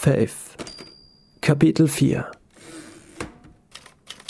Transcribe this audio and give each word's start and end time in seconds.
Faith 0.00 0.54
Kapitel 1.40 1.88
4 1.88 2.30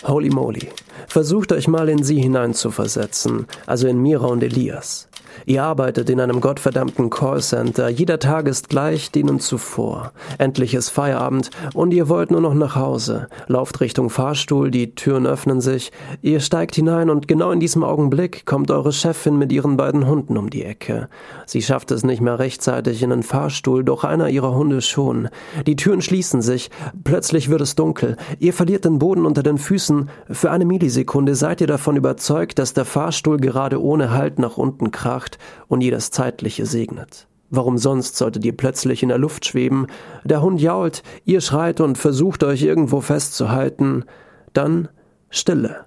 Holy 0.04 0.30
moly. 0.30 0.70
Versucht 1.08 1.52
euch 1.52 1.68
mal 1.68 1.90
in 1.90 2.02
sie 2.02 2.18
hineinzuversetzen, 2.22 3.46
also 3.66 3.86
in 3.86 4.00
Mira 4.00 4.28
und 4.28 4.42
Elias. 4.42 5.07
Ihr 5.46 5.62
arbeitet 5.62 6.10
in 6.10 6.20
einem 6.20 6.40
gottverdammten 6.40 7.10
Callcenter, 7.10 7.88
jeder 7.88 8.18
Tag 8.18 8.48
ist 8.48 8.68
gleich 8.68 9.10
denen 9.10 9.40
zuvor. 9.40 10.12
Endlich 10.38 10.74
ist 10.74 10.90
Feierabend 10.90 11.50
und 11.74 11.92
ihr 11.92 12.08
wollt 12.08 12.30
nur 12.30 12.40
noch 12.40 12.54
nach 12.54 12.76
Hause. 12.76 13.28
Lauft 13.46 13.80
Richtung 13.80 14.10
Fahrstuhl, 14.10 14.70
die 14.70 14.94
Türen 14.94 15.26
öffnen 15.26 15.60
sich, 15.60 15.92
ihr 16.22 16.40
steigt 16.40 16.74
hinein 16.74 17.10
und 17.10 17.28
genau 17.28 17.50
in 17.50 17.60
diesem 17.60 17.84
Augenblick 17.84 18.46
kommt 18.46 18.70
eure 18.70 18.92
Chefin 18.92 19.38
mit 19.38 19.52
ihren 19.52 19.76
beiden 19.76 20.06
Hunden 20.06 20.36
um 20.36 20.50
die 20.50 20.64
Ecke. 20.64 21.08
Sie 21.46 21.62
schafft 21.62 21.90
es 21.90 22.04
nicht 22.04 22.20
mehr 22.20 22.38
rechtzeitig 22.38 23.02
in 23.02 23.10
den 23.10 23.22
Fahrstuhl, 23.22 23.84
doch 23.84 24.04
einer 24.04 24.28
ihrer 24.28 24.54
Hunde 24.54 24.80
schon. 24.80 25.28
Die 25.66 25.76
Türen 25.76 26.02
schließen 26.02 26.42
sich, 26.42 26.70
plötzlich 27.04 27.48
wird 27.48 27.60
es 27.60 27.74
dunkel, 27.74 28.16
ihr 28.38 28.52
verliert 28.52 28.84
den 28.84 28.98
Boden 28.98 29.26
unter 29.26 29.42
den 29.42 29.58
Füßen, 29.58 30.08
für 30.30 30.50
eine 30.50 30.64
Millisekunde 30.64 31.34
seid 31.34 31.60
ihr 31.60 31.66
davon 31.66 31.96
überzeugt, 31.96 32.58
dass 32.58 32.74
der 32.74 32.84
Fahrstuhl 32.84 33.38
gerade 33.38 33.82
ohne 33.82 34.12
Halt 34.12 34.38
nach 34.38 34.56
unten 34.56 34.90
kracht, 34.90 35.27
und 35.66 35.80
ihr 35.80 35.90
das 35.90 36.10
Zeitliche 36.10 36.64
segnet. 36.64 37.26
Warum 37.50 37.76
sonst 37.76 38.16
solltet 38.16 38.44
ihr 38.44 38.56
plötzlich 38.56 39.02
in 39.02 39.08
der 39.08 39.18
Luft 39.18 39.44
schweben? 39.44 39.86
Der 40.24 40.40
Hund 40.40 40.60
jault, 40.60 41.02
ihr 41.24 41.40
schreit 41.40 41.80
und 41.80 41.98
versucht 41.98 42.44
euch 42.44 42.62
irgendwo 42.62 43.00
festzuhalten. 43.00 44.04
Dann 44.52 44.88
Stille. 45.30 45.84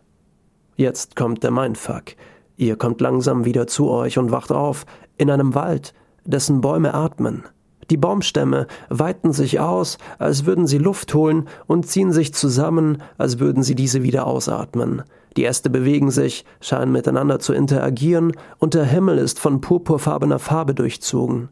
Jetzt 0.76 1.16
kommt 1.16 1.44
der 1.44 1.52
Mindfuck. 1.52 2.16
Ihr 2.58 2.76
kommt 2.76 3.02
langsam 3.02 3.46
wieder 3.46 3.68
zu 3.68 3.90
euch 3.90 4.18
und 4.18 4.32
wacht 4.32 4.52
auf 4.52 4.86
in 5.18 5.30
einem 5.30 5.56
Wald, 5.56 5.94
dessen 6.26 6.62
Bäume 6.62 6.94
atmen. 6.94 7.44
Die 7.92 7.98
Baumstämme 7.98 8.68
weiten 8.88 9.34
sich 9.34 9.60
aus, 9.60 9.98
als 10.18 10.46
würden 10.46 10.66
sie 10.66 10.78
Luft 10.78 11.14
holen 11.14 11.50
und 11.68 11.86
ziehen 11.88 12.14
sich 12.14 12.34
zusammen, 12.34 13.04
als 13.18 13.40
würden 13.40 13.64
sie 13.64 13.76
diese 13.76 14.02
wieder 14.02 14.28
ausatmen. 14.28 15.04
Die 15.36 15.44
Äste 15.44 15.70
bewegen 15.70 16.10
sich, 16.10 16.46
scheinen 16.62 16.94
miteinander 16.94 17.40
zu 17.40 17.52
interagieren, 17.52 18.32
und 18.60 18.76
der 18.76 18.86
Himmel 18.86 19.18
ist 19.18 19.42
von 19.42 19.60
purpurfarbener 19.60 20.40
Farbe 20.40 20.74
durchzogen. 20.74 21.50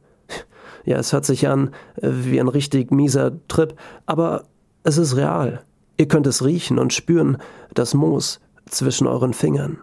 Ja, 0.86 0.96
es 0.96 1.12
hört 1.12 1.26
sich 1.26 1.46
an 1.46 1.72
äh, 1.98 2.08
wie 2.10 2.40
ein 2.40 2.48
richtig 2.48 2.90
mieser 2.90 3.34
Trip, 3.50 3.76
aber 4.06 4.46
es 4.84 4.98
ist 4.98 5.18
real. 5.18 5.62
Ihr 5.98 6.08
könnt 6.08 6.26
es 6.26 6.46
riechen 6.46 6.80
und 6.80 6.94
spüren, 6.94 7.38
das 7.74 7.94
Moos 7.94 8.40
zwischen 8.66 9.08
euren 9.08 9.34
Fingern. 9.34 9.80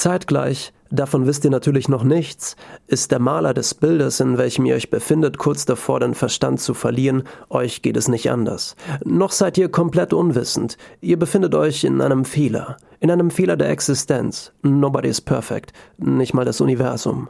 Zeitgleich 0.00 0.72
Davon 0.92 1.26
wisst 1.26 1.44
ihr 1.44 1.52
natürlich 1.52 1.88
noch 1.88 2.02
nichts. 2.02 2.56
Ist 2.88 3.12
der 3.12 3.20
Maler 3.20 3.54
des 3.54 3.74
Bildes, 3.74 4.18
in 4.18 4.38
welchem 4.38 4.64
ihr 4.64 4.74
euch 4.74 4.90
befindet, 4.90 5.38
kurz 5.38 5.64
davor, 5.64 6.00
den 6.00 6.14
Verstand 6.14 6.58
zu 6.58 6.74
verlieren, 6.74 7.22
euch 7.48 7.82
geht 7.82 7.96
es 7.96 8.08
nicht 8.08 8.28
anders. 8.28 8.74
Noch 9.04 9.30
seid 9.30 9.56
ihr 9.56 9.68
komplett 9.68 10.12
unwissend. 10.12 10.78
Ihr 11.00 11.16
befindet 11.16 11.54
euch 11.54 11.84
in 11.84 12.00
einem 12.00 12.24
Fehler. 12.24 12.76
In 12.98 13.10
einem 13.10 13.30
Fehler 13.30 13.56
der 13.56 13.70
Existenz. 13.70 14.52
Nobody 14.62 15.08
is 15.08 15.20
perfect. 15.20 15.72
Nicht 15.96 16.34
mal 16.34 16.44
das 16.44 16.60
Universum. 16.60 17.28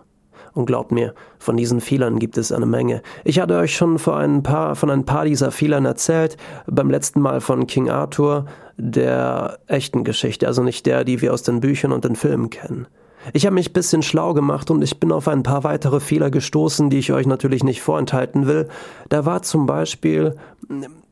Und 0.52 0.66
glaubt 0.66 0.92
mir, 0.92 1.14
von 1.38 1.56
diesen 1.56 1.80
Fehlern 1.80 2.18
gibt 2.18 2.36
es 2.36 2.52
eine 2.52 2.66
Menge. 2.66 3.02
Ich 3.24 3.40
hatte 3.40 3.56
euch 3.56 3.74
schon 3.74 3.98
vor 3.98 4.16
ein 4.16 4.42
paar, 4.42 4.74
von 4.74 4.90
ein 4.90 5.04
paar 5.04 5.24
dieser 5.24 5.50
Fehlern 5.50 5.84
erzählt, 5.84 6.36
beim 6.66 6.90
letzten 6.90 7.20
Mal 7.20 7.40
von 7.40 7.66
King 7.66 7.88
Arthur, 7.88 8.46
der 8.76 9.58
echten 9.66 10.04
Geschichte, 10.04 10.46
also 10.46 10.62
nicht 10.62 10.86
der, 10.86 11.04
die 11.04 11.20
wir 11.20 11.32
aus 11.32 11.42
den 11.42 11.60
Büchern 11.60 11.92
und 11.92 12.04
den 12.04 12.16
Filmen 12.16 12.50
kennen. 12.50 12.86
Ich 13.32 13.44
habe 13.44 13.54
mich 13.54 13.72
bisschen 13.72 14.02
schlau 14.02 14.32
gemacht 14.32 14.70
und 14.70 14.82
ich 14.82 14.98
bin 14.98 15.12
auf 15.12 15.28
ein 15.28 15.42
paar 15.42 15.62
weitere 15.62 16.00
Fehler 16.00 16.30
gestoßen, 16.30 16.88
die 16.88 16.98
ich 16.98 17.12
euch 17.12 17.26
natürlich 17.26 17.62
nicht 17.62 17.82
vorenthalten 17.82 18.46
will. 18.46 18.68
Da 19.10 19.26
war 19.26 19.42
zum 19.42 19.66
Beispiel, 19.66 20.36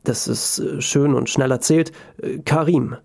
das 0.03 0.27
ist 0.27 0.59
äh, 0.59 0.81
schön 0.81 1.13
und 1.13 1.29
schnell 1.29 1.51
erzählt, 1.51 1.91
äh, 2.21 2.39
Karim. 2.39 2.97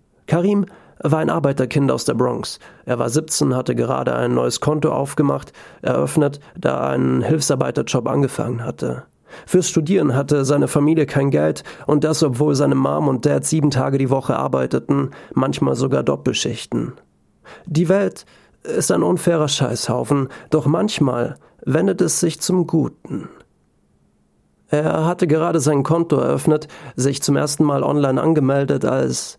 Karim 0.97 1.11
war 1.11 1.19
ein 1.19 1.29
Arbeiterkind 1.29 1.91
aus 1.91 2.05
der 2.05 2.13
Bronx. 2.13 2.59
Er 2.85 2.99
war 2.99 3.09
17, 3.09 3.55
hatte 3.55 3.75
gerade 3.75 4.15
ein 4.15 4.33
neues 4.33 4.59
Konto 4.59 4.91
aufgemacht, 4.91 5.51
eröffnet, 5.81 6.39
da 6.57 6.77
er 6.77 6.89
einen 6.89 7.21
Hilfsarbeiterjob 7.21 8.07
angefangen 8.07 8.63
hatte. 8.63 9.03
Fürs 9.45 9.67
Studieren 9.67 10.15
hatte 10.15 10.45
seine 10.45 10.67
Familie 10.67 11.05
kein 11.05 11.29
Geld 11.29 11.63
und 11.87 12.03
das, 12.03 12.23
obwohl 12.23 12.55
seine 12.55 12.75
Mom 12.75 13.07
und 13.07 13.25
Dad 13.25 13.43
sieben 13.43 13.69
Tage 13.69 13.97
die 13.97 14.09
Woche 14.09 14.37
arbeiteten, 14.37 15.11
manchmal 15.33 15.75
sogar 15.75 16.03
Doppelschichten. 16.03 16.93
Die 17.65 17.89
Welt 17.89 18.25
ist 18.63 18.91
ein 18.91 19.03
unfairer 19.03 19.49
Scheißhaufen, 19.49 20.29
doch 20.49 20.65
manchmal 20.65 21.35
wendet 21.65 22.01
es 22.01 22.19
sich 22.19 22.39
zum 22.39 22.65
Guten. 22.65 23.27
Er 24.69 25.05
hatte 25.05 25.27
gerade 25.27 25.59
sein 25.59 25.83
Konto 25.83 26.15
eröffnet, 26.17 26.67
sich 26.95 27.21
zum 27.21 27.35
ersten 27.35 27.63
Mal 27.63 27.83
online 27.83 28.21
angemeldet 28.21 28.85
als 28.85 29.37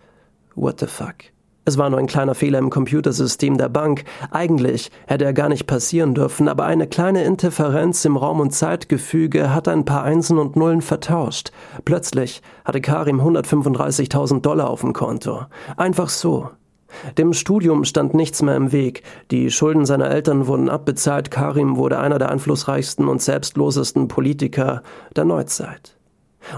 What 0.54 0.80
the 0.80 0.86
fuck? 0.86 1.35
Es 1.68 1.78
war 1.78 1.90
nur 1.90 1.98
ein 1.98 2.06
kleiner 2.06 2.36
Fehler 2.36 2.60
im 2.60 2.70
Computersystem 2.70 3.58
der 3.58 3.68
Bank. 3.68 4.04
Eigentlich 4.30 4.92
hätte 5.08 5.24
er 5.24 5.32
gar 5.32 5.48
nicht 5.48 5.66
passieren 5.66 6.14
dürfen, 6.14 6.46
aber 6.46 6.64
eine 6.64 6.86
kleine 6.86 7.24
Interferenz 7.24 8.04
im 8.04 8.16
Raum- 8.16 8.38
und 8.38 8.52
Zeitgefüge 8.52 9.52
hat 9.52 9.66
ein 9.66 9.84
paar 9.84 10.04
Einsen 10.04 10.38
und 10.38 10.54
Nullen 10.54 10.80
vertauscht. 10.80 11.50
Plötzlich 11.84 12.40
hatte 12.64 12.80
Karim 12.80 13.20
135.000 13.20 14.42
Dollar 14.42 14.70
auf 14.70 14.82
dem 14.82 14.92
Konto. 14.92 15.46
Einfach 15.76 16.08
so. 16.08 16.50
Dem 17.18 17.32
Studium 17.32 17.84
stand 17.84 18.14
nichts 18.14 18.42
mehr 18.42 18.54
im 18.54 18.70
Weg. 18.70 19.02
Die 19.32 19.50
Schulden 19.50 19.86
seiner 19.86 20.08
Eltern 20.08 20.46
wurden 20.46 20.68
abbezahlt. 20.68 21.32
Karim 21.32 21.76
wurde 21.76 21.98
einer 21.98 22.20
der 22.20 22.30
einflussreichsten 22.30 23.08
und 23.08 23.20
selbstlosesten 23.20 24.06
Politiker 24.06 24.84
der 25.16 25.24
Neuzeit. 25.24 25.95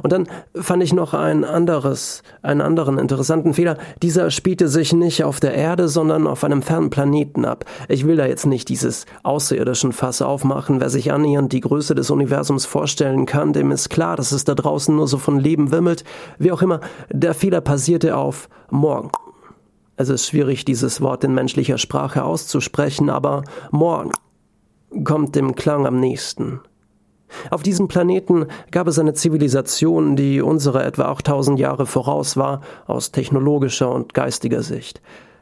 Und 0.02 0.12
dann 0.12 0.26
fand 0.54 0.82
ich 0.82 0.92
noch 0.92 1.14
ein 1.14 1.44
anderes, 1.44 2.22
einen 2.42 2.60
anderen 2.60 2.98
interessanten 2.98 3.54
Fehler. 3.54 3.78
Dieser 4.02 4.30
spielte 4.30 4.68
sich 4.68 4.92
nicht 4.92 5.24
auf 5.24 5.40
der 5.40 5.54
Erde, 5.54 5.88
sondern 5.88 6.26
auf 6.26 6.44
einem 6.44 6.62
fernen 6.62 6.90
Planeten 6.90 7.44
ab. 7.44 7.64
Ich 7.88 8.06
will 8.06 8.16
da 8.16 8.26
jetzt 8.26 8.46
nicht 8.46 8.68
dieses 8.68 9.06
außerirdischen 9.22 9.92
Fass 9.92 10.22
aufmachen. 10.22 10.80
Wer 10.80 10.90
sich 10.90 11.12
annähernd 11.12 11.52
die 11.52 11.60
Größe 11.60 11.94
des 11.94 12.10
Universums 12.10 12.66
vorstellen 12.66 13.26
kann, 13.26 13.52
dem 13.52 13.70
ist 13.70 13.90
klar, 13.90 14.16
dass 14.16 14.32
es 14.32 14.44
da 14.44 14.54
draußen 14.54 14.94
nur 14.94 15.08
so 15.08 15.18
von 15.18 15.38
Leben 15.38 15.72
wimmelt. 15.72 16.04
Wie 16.38 16.52
auch 16.52 16.62
immer, 16.62 16.80
der 17.10 17.34
Fehler 17.34 17.60
passierte 17.60 18.16
auf 18.16 18.48
morgen. 18.70 19.10
Es 19.96 20.08
ist 20.08 20.28
schwierig, 20.28 20.64
dieses 20.64 21.00
Wort 21.00 21.24
in 21.24 21.34
menschlicher 21.34 21.76
Sprache 21.76 22.22
auszusprechen, 22.22 23.10
aber 23.10 23.42
morgen 23.72 24.12
kommt 25.02 25.34
dem 25.34 25.56
Klang 25.56 25.86
am 25.86 25.98
nächsten. 25.98 26.60
Auf 27.50 27.62
diesem 27.62 27.88
Planeten 27.88 28.46
gab 28.70 28.86
es 28.88 28.98
eine 28.98 29.14
Zivilisation, 29.14 30.16
die 30.16 30.40
unsere 30.40 30.84
etwa 30.84 31.04
8000 31.04 31.58
Jahre 31.58 31.86
voraus 31.86 32.36
war, 32.36 32.60
aus 32.86 33.12
technologischer 33.12 33.90
und 33.90 34.14
geistiger 34.14 34.62
Sicht. 34.62 35.00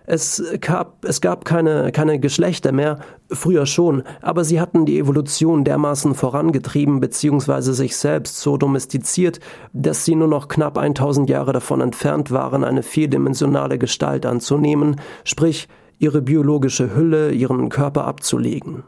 Es 0.08 0.40
gab, 0.60 1.04
es 1.04 1.20
gab 1.20 1.44
keine, 1.44 1.90
keine 1.90 2.20
Geschlechter 2.20 2.70
mehr, 2.70 3.00
früher 3.28 3.66
schon, 3.66 4.04
aber 4.22 4.44
sie 4.44 4.60
hatten 4.60 4.86
die 4.86 5.00
Evolution 5.00 5.64
dermaßen 5.64 6.14
vorangetrieben 6.14 7.00
bzw. 7.00 7.72
sich 7.72 7.96
selbst 7.96 8.38
so 8.40 8.56
domestiziert, 8.56 9.40
dass 9.72 10.04
sie 10.04 10.14
nur 10.14 10.28
noch 10.28 10.46
knapp 10.46 10.78
1000 10.78 11.28
Jahre 11.28 11.52
davon 11.52 11.80
entfernt 11.80 12.30
waren, 12.30 12.62
eine 12.62 12.84
vierdimensionale 12.84 13.78
Gestalt 13.78 14.26
anzunehmen, 14.26 15.00
sprich 15.24 15.66
ihre 15.98 16.22
biologische 16.22 16.94
Hülle, 16.94 17.32
ihren 17.32 17.68
Körper 17.68 18.04
abzulegen. 18.04 18.84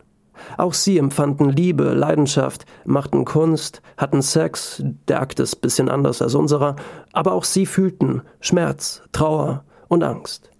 Auch 0.57 0.73
sie 0.73 0.99
empfanden 0.99 1.51
Liebe, 1.51 1.95
Leidenschaft, 1.95 2.65
machten 2.85 3.25
Kunst, 3.25 3.83
hatten 3.97 4.23
Sex, 4.23 4.83
der 5.09 5.21
Akt 5.21 5.41
ist 5.41 5.57
bisschen 5.57 5.89
anders 5.89 6.23
als 6.23 6.35
unserer, 6.35 6.77
aber 7.13 7.33
auch 7.33 7.45
sie 7.45 7.67
fühlten 7.67 8.23
Schmerz, 8.41 9.03
Trauer 9.13 9.65
und 9.89 10.03
Angst. 10.03 10.51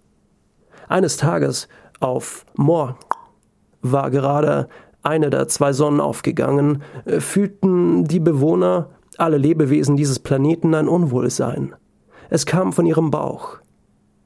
Eines 0.87 1.17
Tages 1.17 1.67
auf 1.99 2.45
Moor 2.55 2.97
war 3.81 4.09
gerade 4.11 4.67
eine 5.03 5.29
der 5.29 5.47
zwei 5.47 5.73
Sonnen 5.73 6.01
aufgegangen, 6.01 6.83
äh, 7.05 7.19
fühlten 7.19 8.05
die 8.05 8.19
Bewohner, 8.19 8.89
alle 9.17 9.37
Lebewesen 9.37 9.97
dieses 9.97 10.19
Planeten 10.19 10.73
ein 10.73 10.87
Unwohlsein. 10.87 11.75
Es 12.29 12.45
kam 12.45 12.73
von 12.73 12.85
ihrem 12.85 13.11
Bauch. 13.11 13.57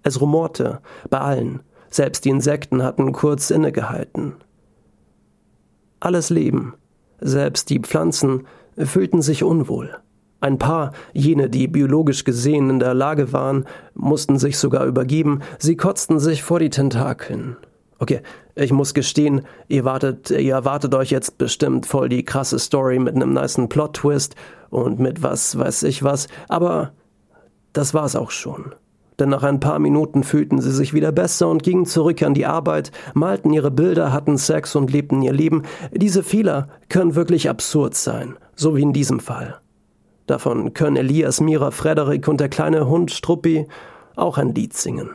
Es 0.04 0.20
rumorte 0.20 0.82
bei 1.10 1.20
allen, 1.20 1.62
selbst 1.90 2.26
die 2.26 2.30
Insekten 2.30 2.84
hatten 2.84 3.12
kurz 3.12 3.50
innegehalten. 3.50 4.36
Alles 6.04 6.30
Leben, 6.30 6.74
selbst 7.22 7.70
die 7.70 7.80
Pflanzen, 7.80 8.46
fühlten 8.78 9.22
sich 9.22 9.42
unwohl. 9.42 9.96
Ein 10.42 10.60
paar, 10.60 10.92
jene, 11.14 11.50
die 11.50 11.70
biologisch 11.70 12.26
gesehen 12.26 12.70
in 12.70 12.80
der 12.80 12.94
Lage 12.94 13.32
waren, 13.32 13.64
mussten 13.94 14.38
sich 14.38 14.58
sogar 14.58 14.86
übergeben, 14.86 15.40
sie 15.60 15.78
kotzten 15.78 16.20
sich 16.20 16.44
vor 16.44 16.60
die 16.60 16.70
Tentakeln. 16.70 17.56
Okay, 18.00 18.20
ich 18.54 18.74
muss 18.74 18.94
gestehen, 18.94 19.44
ihr 19.70 19.86
wartet, 19.86 20.30
ihr 20.30 20.54
erwartet 20.54 20.94
euch 20.94 21.10
jetzt 21.10 21.38
bestimmt 21.38 21.86
voll 21.86 22.10
die 22.10 22.26
krasse 22.26 22.60
Story 22.60 23.00
mit 23.00 23.16
einem 23.16 23.32
niceen 23.32 23.70
Plot-Twist 23.70 24.36
und 24.72 25.00
mit 25.00 25.24
was 25.24 25.58
weiß 25.58 25.84
ich 25.84 26.04
was, 26.04 26.28
aber 26.50 26.92
das 27.72 27.94
war's 27.94 28.18
auch 28.18 28.32
schon. 28.32 28.76
Denn 29.20 29.30
nach 29.30 29.44
ein 29.44 29.60
paar 29.60 29.80
Minuten 29.80 30.24
fühlten 30.24 30.62
sie 30.62 30.72
sich 30.72 30.94
wieder 30.94 31.12
besser 31.12 31.50
und 31.50 31.64
gingen 31.64 31.86
zurück 31.86 32.22
an 32.24 32.34
die 32.34 32.46
Arbeit, 32.46 32.92
malten 33.14 33.54
ihre 33.54 33.72
Bilder, 33.72 34.12
hatten 34.12 34.38
Sex 34.38 34.76
und 34.76 34.92
lebten 34.92 35.22
ihr 35.22 35.34
Leben. 35.34 35.64
Diese 35.92 36.24
Fehler 36.24 36.68
können 36.90 37.16
wirklich 37.16 37.50
absurd 37.50 37.96
sein, 37.96 38.36
so 38.56 38.76
wie 38.76 38.82
in 38.82 38.94
diesem 38.94 39.20
Fall. 39.20 39.60
Davon 40.26 40.74
können 40.74 40.96
Elias, 40.96 41.42
Mira, 41.42 41.72
Frederik 41.72 42.28
und 42.28 42.40
der 42.40 42.50
kleine 42.50 42.88
Hund 42.88 43.12
Struppi 43.12 43.68
auch 44.16 44.38
ein 44.38 44.56
Lied 44.56 44.74
singen. 44.74 45.10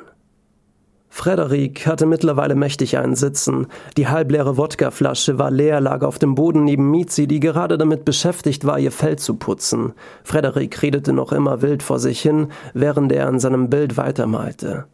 Frederik 1.10 1.86
hatte 1.86 2.06
mittlerweile 2.06 2.54
mächtig 2.54 2.98
einen 2.98 3.16
Sitzen. 3.16 3.66
Die 3.96 4.08
halbleere 4.08 4.56
Wodkaflasche 4.56 5.38
war 5.38 5.50
leer, 5.50 5.80
lag 5.80 6.02
auf 6.02 6.18
dem 6.18 6.34
Boden 6.34 6.64
neben 6.64 6.90
Mizi, 6.90 7.26
die 7.26 7.40
gerade 7.40 7.78
damit 7.78 8.04
beschäftigt 8.04 8.64
war, 8.66 8.78
ihr 8.78 8.92
Fell 8.92 9.16
zu 9.16 9.36
putzen. 9.36 9.94
Frederik 10.22 10.80
redete 10.82 11.12
noch 11.12 11.32
immer 11.32 11.62
wild 11.62 11.82
vor 11.82 11.98
sich 11.98 12.20
hin, 12.20 12.48
während 12.74 13.10
er 13.12 13.26
an 13.26 13.40
seinem 13.40 13.70
Bild 13.70 13.96
weitermalte. 13.96 14.84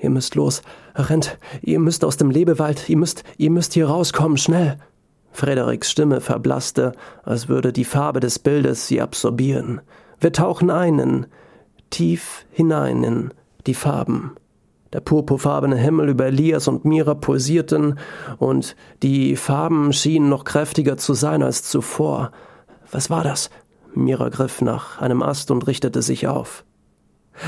Ihr 0.00 0.10
müsst 0.10 0.34
los. 0.34 0.62
Rennt. 0.94 1.38
Ihr 1.62 1.78
müsst 1.78 2.04
aus 2.04 2.16
dem 2.16 2.30
Lebewald. 2.30 2.88
Ihr 2.88 2.96
müsst, 2.96 3.24
ihr 3.38 3.50
müsst 3.50 3.74
hier 3.74 3.86
rauskommen. 3.86 4.36
Schnell. 4.36 4.78
Frederiks 5.30 5.90
Stimme 5.90 6.20
verblasste, 6.20 6.92
als 7.22 7.48
würde 7.48 7.72
die 7.72 7.84
Farbe 7.84 8.20
des 8.20 8.38
Bildes 8.38 8.86
sie 8.86 9.00
absorbieren. 9.00 9.80
Wir 10.20 10.32
tauchen 10.32 10.70
ein 10.70 10.98
in, 10.98 11.26
tief 11.90 12.44
hinein 12.50 13.02
in 13.02 13.30
die 13.66 13.74
Farben. 13.74 14.32
Der 14.92 15.00
purpurfarbene 15.00 15.76
Himmel 15.76 16.10
über 16.10 16.26
Elias 16.26 16.68
und 16.68 16.84
Mira 16.84 17.14
pulsierten, 17.14 17.98
und 18.38 18.76
die 19.02 19.36
Farben 19.36 19.92
schienen 19.92 20.28
noch 20.28 20.44
kräftiger 20.44 20.96
zu 20.96 21.14
sein 21.14 21.42
als 21.42 21.62
zuvor. 21.62 22.32
Was 22.90 23.08
war 23.08 23.24
das? 23.24 23.50
Mira 23.94 24.28
griff 24.28 24.60
nach 24.60 25.00
einem 25.00 25.22
Ast 25.22 25.50
und 25.50 25.66
richtete 25.66 26.02
sich 26.02 26.28
auf. 26.28 26.64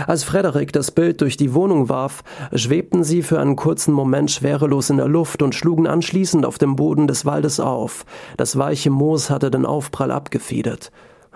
Als 0.06 0.25
Frederik 0.25 0.73
das 0.73 0.91
Bild 0.91 1.20
durch 1.20 1.37
die 1.37 1.52
Wohnung 1.52 1.88
warf, 1.88 2.25
schwebten 2.55 3.05
sie 3.05 3.23
für 3.23 3.38
einen 3.38 3.56
kurzen 3.56 3.93
Moment 3.93 4.31
schwerelos 4.31 4.91
in 4.91 4.96
der 4.96 5.08
Luft 5.08 5.43
und 5.43 5.55
schlugen 5.55 5.87
anschließend 5.87 6.46
auf 6.46 6.58
dem 6.58 6.75
Boden 6.76 7.06
des 7.06 7.26
Waldes 7.26 7.61
auf. 7.61 8.06
Das 8.37 8.56
weiche 8.56 8.91
Moos 8.91 9.29
hatte 9.31 9.50
den 9.50 9.67
Aufprall 9.67 10.11
abgefedert. 10.11 10.91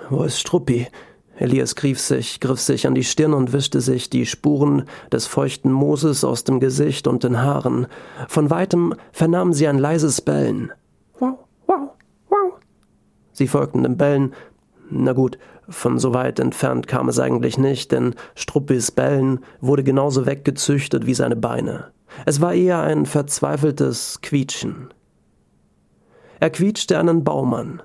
Wo 0.09 0.23
ist 0.23 0.41
Struppi? 0.41 0.89
Elias 1.38 1.76
griff 1.76 2.00
sich, 2.00 2.40
griff 2.40 2.61
sich 2.61 2.87
an 2.87 2.94
die 2.94 3.05
Stirn 3.05 3.32
und 3.32 3.52
wischte 3.52 3.81
sich 3.81 4.11
die 4.11 4.26
Spuren 4.26 4.85
des 5.12 5.26
feuchten 5.26 5.70
Mooses 5.70 6.25
aus 6.25 6.44
dem 6.44 6.61
Gesicht 6.61 7.06
und 7.06 7.23
den 7.25 7.40
Haaren. 7.40 7.87
Von 8.26 8.50
weitem 8.50 8.94
vernahmen 9.12 9.52
sie 9.52 9.69
ein 9.69 9.79
leises 9.79 10.20
Bellen. 10.20 10.73
Wow, 11.19 11.38
wow, 11.67 11.90
wow. 12.29 12.52
Sie 13.32 13.46
folgten 13.46 13.85
dem 13.85 13.96
Bellen. 13.96 14.35
Na 14.90 15.12
gut, 15.12 15.38
von 15.69 15.99
so 15.99 16.14
weit 16.14 16.40
entfernt 16.40 16.88
kam 16.88 17.08
es 17.08 17.20
eigentlich 17.20 17.58
nicht, 17.58 17.93
denn 17.93 18.14
Struppis 18.35 18.90
Bellen 18.90 19.40
wurde 19.61 19.85
genauso 19.85 20.26
weggezüchtet 20.26 21.06
wie 21.06 21.14
seine 21.14 21.37
Beine. 21.37 21.93
Es 22.26 22.40
war 22.40 22.55
eher 22.55 22.81
ein 22.81 23.06
verzweifeltes 23.06 24.20
Quietschen. 24.23 24.93
Er 26.40 26.50
quietschte 26.50 26.99
einen 26.99 27.23
Baum 27.23 27.55
an. 27.55 27.82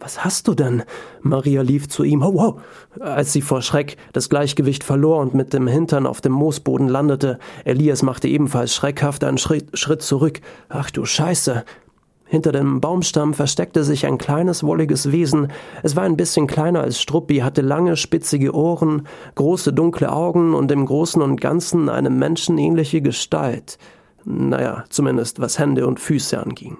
Was 0.00 0.24
hast 0.24 0.48
du 0.48 0.54
denn? 0.54 0.82
Maria 1.20 1.60
lief 1.60 1.88
zu 1.88 2.04
ihm. 2.04 2.22
Oh, 2.22 2.32
wow! 2.32 2.60
Als 3.00 3.34
sie 3.34 3.42
vor 3.42 3.60
Schreck 3.60 3.98
das 4.14 4.30
Gleichgewicht 4.30 4.82
verlor 4.82 5.20
und 5.20 5.34
mit 5.34 5.52
dem 5.52 5.66
Hintern 5.66 6.06
auf 6.06 6.22
dem 6.22 6.32
Moosboden 6.32 6.88
landete, 6.88 7.38
Elias 7.66 8.02
machte 8.02 8.26
ebenfalls 8.26 8.74
schreckhaft 8.74 9.22
einen 9.24 9.36
Schritt, 9.36 9.78
Schritt 9.78 10.00
zurück. 10.00 10.40
Ach 10.70 10.90
du 10.90 11.04
Scheiße! 11.04 11.64
Hinter 12.24 12.52
dem 12.52 12.80
Baumstamm 12.80 13.34
versteckte 13.34 13.84
sich 13.84 14.06
ein 14.06 14.16
kleines, 14.16 14.62
wolliges 14.62 15.12
Wesen. 15.12 15.48
Es 15.82 15.96
war 15.96 16.04
ein 16.04 16.16
bisschen 16.16 16.46
kleiner 16.46 16.80
als 16.80 17.00
Struppi, 17.00 17.38
hatte 17.38 17.60
lange, 17.60 17.96
spitzige 17.96 18.54
Ohren, 18.54 19.06
große, 19.34 19.72
dunkle 19.72 20.12
Augen 20.12 20.54
und 20.54 20.70
im 20.72 20.86
Großen 20.86 21.20
und 21.20 21.40
Ganzen 21.40 21.88
eine 21.88 22.08
menschenähnliche 22.08 23.02
Gestalt. 23.02 23.78
Naja, 24.24 24.84
zumindest 24.88 25.40
was 25.40 25.58
Hände 25.58 25.86
und 25.86 26.00
Füße 26.00 26.38
anging. 26.38 26.78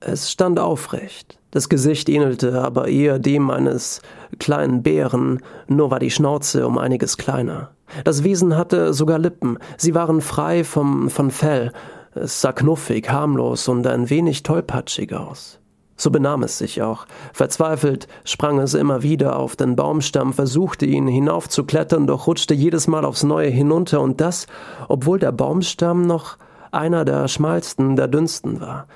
Es 0.00 0.32
stand 0.32 0.58
aufrecht. 0.58 1.37
Das 1.50 1.68
Gesicht 1.68 2.08
ähnelte 2.08 2.62
aber 2.62 2.88
eher 2.88 3.18
dem 3.18 3.50
eines 3.50 4.02
kleinen 4.38 4.82
Bären, 4.82 5.40
nur 5.66 5.90
war 5.90 5.98
die 5.98 6.10
Schnauze 6.10 6.66
um 6.66 6.76
einiges 6.76 7.16
kleiner. 7.16 7.70
Das 8.04 8.22
Wesen 8.22 8.56
hatte 8.56 8.92
sogar 8.92 9.18
Lippen, 9.18 9.58
sie 9.78 9.94
waren 9.94 10.20
frei 10.20 10.62
vom, 10.62 11.08
von 11.08 11.30
Fell, 11.30 11.72
es 12.14 12.40
sah 12.40 12.52
knuffig, 12.52 13.10
harmlos 13.10 13.68
und 13.68 13.86
ein 13.86 14.10
wenig 14.10 14.42
tollpatschig 14.42 15.14
aus. 15.14 15.58
So 15.96 16.10
benahm 16.10 16.44
es 16.44 16.58
sich 16.58 16.80
auch. 16.80 17.06
Verzweifelt 17.32 18.06
sprang 18.24 18.60
es 18.60 18.74
immer 18.74 19.02
wieder 19.02 19.36
auf 19.36 19.56
den 19.56 19.74
Baumstamm, 19.74 20.32
versuchte 20.32 20.86
ihn 20.86 21.08
hinaufzuklettern, 21.08 22.06
doch 22.06 22.26
rutschte 22.26 22.54
jedes 22.54 22.86
Mal 22.86 23.04
aufs 23.04 23.24
Neue 23.24 23.48
hinunter 23.48 24.00
und 24.00 24.20
das, 24.20 24.46
obwohl 24.88 25.18
der 25.18 25.32
Baumstamm 25.32 26.02
noch 26.02 26.36
einer 26.70 27.04
der 27.04 27.26
schmalsten, 27.26 27.96
der 27.96 28.06
dünnsten 28.06 28.60
war. 28.60 28.86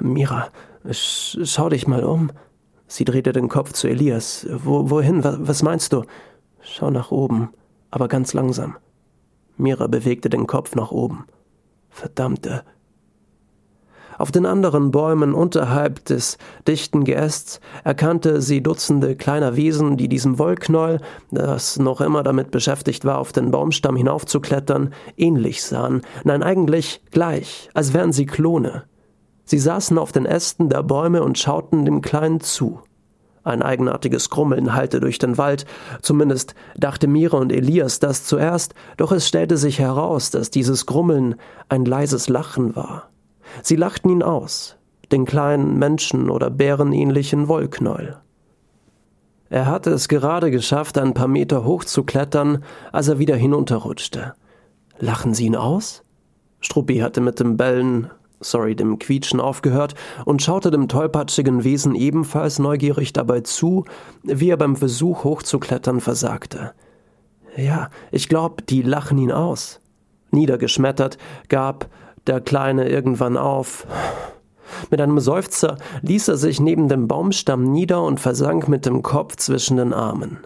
Mira, 0.00 0.48
schau 0.90 1.68
dich 1.68 1.86
mal 1.86 2.04
um. 2.04 2.30
Sie 2.86 3.04
drehte 3.04 3.32
den 3.32 3.48
Kopf 3.48 3.72
zu 3.72 3.88
Elias. 3.88 4.46
Wo, 4.50 4.90
wohin? 4.90 5.24
Was, 5.24 5.62
meinst 5.62 5.92
du? 5.92 6.04
Schau 6.60 6.90
nach 6.90 7.10
oben, 7.10 7.50
aber 7.90 8.08
ganz 8.08 8.32
langsam. 8.32 8.76
Mira 9.56 9.86
bewegte 9.86 10.28
den 10.28 10.46
Kopf 10.46 10.74
nach 10.74 10.90
oben. 10.90 11.26
Verdammte. 11.90 12.62
Auf 14.18 14.30
den 14.30 14.46
anderen 14.46 14.92
Bäumen 14.92 15.34
unterhalb 15.34 16.04
des 16.06 16.38
dichten 16.66 17.04
Geästs 17.04 17.60
erkannte 17.84 18.40
sie 18.40 18.62
Dutzende 18.62 19.14
kleiner 19.14 19.56
Wesen, 19.56 19.96
die 19.98 20.08
diesem 20.08 20.38
Wollknäuel, 20.38 21.00
das 21.30 21.78
noch 21.78 22.00
immer 22.00 22.22
damit 22.22 22.50
beschäftigt 22.50 23.04
war, 23.04 23.18
auf 23.18 23.32
den 23.32 23.50
Baumstamm 23.50 23.94
hinaufzuklettern, 23.96 24.94
ähnlich 25.18 25.62
sahen. 25.62 26.00
Nein, 26.24 26.42
eigentlich 26.42 27.02
gleich, 27.10 27.68
als 27.74 27.92
wären 27.92 28.12
sie 28.12 28.24
Klone. 28.24 28.84
Sie 29.46 29.58
saßen 29.58 29.96
auf 29.96 30.12
den 30.12 30.26
Ästen 30.26 30.68
der 30.68 30.82
Bäume 30.82 31.22
und 31.22 31.38
schauten 31.38 31.84
dem 31.84 32.02
Kleinen 32.02 32.40
zu. 32.40 32.80
Ein 33.44 33.62
eigenartiges 33.62 34.28
Grummeln 34.28 34.74
hallte 34.74 34.98
durch 34.98 35.20
den 35.20 35.38
Wald, 35.38 35.66
zumindest 36.02 36.56
dachte 36.76 37.06
Mira 37.06 37.38
und 37.38 37.52
Elias 37.52 38.00
das 38.00 38.24
zuerst, 38.24 38.74
doch 38.96 39.12
es 39.12 39.28
stellte 39.28 39.56
sich 39.56 39.78
heraus, 39.78 40.32
dass 40.32 40.50
dieses 40.50 40.84
Grummeln 40.84 41.36
ein 41.68 41.84
leises 41.84 42.28
Lachen 42.28 42.74
war. 42.74 43.08
Sie 43.62 43.76
lachten 43.76 44.10
ihn 44.10 44.24
aus, 44.24 44.76
den 45.12 45.24
kleinen 45.24 45.78
Menschen- 45.78 46.28
oder 46.28 46.50
bärenähnlichen 46.50 47.46
Wollknäuel. 47.46 48.16
Er 49.48 49.66
hatte 49.66 49.90
es 49.90 50.08
gerade 50.08 50.50
geschafft, 50.50 50.98
ein 50.98 51.14
paar 51.14 51.28
Meter 51.28 51.64
hoch 51.64 51.84
zu 51.84 52.02
klettern, 52.02 52.64
als 52.90 53.06
er 53.06 53.20
wieder 53.20 53.36
hinunterrutschte. 53.36 54.34
Lachen 54.98 55.34
Sie 55.34 55.46
ihn 55.46 55.54
aus? 55.54 56.02
Struppi 56.58 56.98
hatte 56.98 57.20
mit 57.20 57.38
dem 57.38 57.56
Bellen 57.56 58.10
sorry, 58.40 58.74
dem 58.74 58.98
Quietschen 58.98 59.40
aufgehört 59.40 59.94
und 60.24 60.42
schaute 60.42 60.70
dem 60.70 60.88
tollpatschigen 60.88 61.64
Wesen 61.64 61.94
ebenfalls 61.94 62.58
neugierig 62.58 63.12
dabei 63.12 63.40
zu, 63.40 63.84
wie 64.22 64.50
er 64.50 64.56
beim 64.56 64.76
Versuch 64.76 65.24
hochzuklettern 65.24 66.00
versagte. 66.00 66.72
Ja, 67.56 67.90
ich 68.10 68.28
glaub, 68.28 68.66
die 68.66 68.82
lachen 68.82 69.18
ihn 69.18 69.32
aus. 69.32 69.80
Niedergeschmettert 70.30 71.16
gab 71.48 71.88
der 72.26 72.40
Kleine 72.40 72.88
irgendwann 72.88 73.36
auf. 73.36 73.86
Mit 74.90 75.00
einem 75.00 75.20
Seufzer 75.20 75.78
ließ 76.02 76.28
er 76.28 76.36
sich 76.36 76.60
neben 76.60 76.88
dem 76.88 77.08
Baumstamm 77.08 77.64
nieder 77.64 78.02
und 78.02 78.20
versank 78.20 78.68
mit 78.68 78.84
dem 78.84 79.02
Kopf 79.02 79.36
zwischen 79.36 79.76
den 79.76 79.92
Armen. 79.92 80.38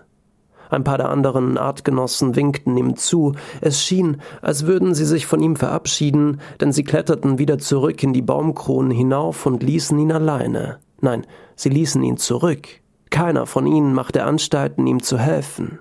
Ein 0.71 0.85
paar 0.85 0.99
der 0.99 1.09
anderen 1.09 1.59
Artgenossen 1.59 2.37
winkten 2.37 2.77
ihm 2.77 2.97
zu. 2.97 3.35
Es 3.61 3.83
schien, 3.83 4.19
als 4.41 4.67
würden 4.67 4.95
sie 4.95 5.05
sich 5.05 5.27
von 5.27 5.43
ihm 5.43 5.57
verabschieden, 5.57 6.41
denn 6.61 6.73
sie 6.73 6.85
kletterten 6.85 7.39
wieder 7.39 7.59
zurück 7.59 8.03
in 8.03 8.13
die 8.13 8.23
Baumkronen 8.23 8.93
hinauf 8.93 9.47
und 9.47 9.63
ließen 9.63 9.99
ihn 9.99 10.13
alleine. 10.13 10.79
Nein, 11.01 11.27
sie 11.57 11.71
ließen 11.71 12.03
ihn 12.03 12.17
zurück. 12.17 12.69
Keiner 13.11 13.47
von 13.47 13.67
ihnen 13.67 13.93
machte 13.93 14.23
Anstalten, 14.23 14.87
ihm 14.87 15.03
zu 15.03 15.19
helfen. 15.19 15.81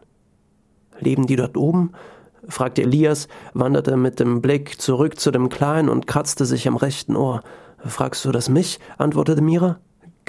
Leben 1.00 1.28
die 1.28 1.36
dort 1.36 1.56
oben? 1.56 1.92
fragte 2.48 2.82
Elias, 2.82 3.28
wanderte 3.54 3.96
mit 3.96 4.20
dem 4.20 4.42
Blick 4.42 4.82
zurück 4.82 5.20
zu 5.20 5.30
dem 5.30 5.50
Kleinen 5.50 5.88
und 5.88 6.08
kratzte 6.08 6.46
sich 6.46 6.68
am 6.68 6.78
rechten 6.78 7.16
Ohr. 7.16 7.42
Fragst 7.86 8.26
du 8.26 8.32
das 8.32 8.50
mich? 8.50 8.80
antwortete 8.98 9.42
Mira. 9.42 9.80